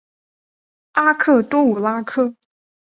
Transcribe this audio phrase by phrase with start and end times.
[0.93, 2.35] 阿克多武拉克。